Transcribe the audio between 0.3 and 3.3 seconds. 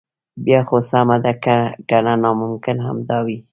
بیا خو سمه ده کنه ناممکن همدا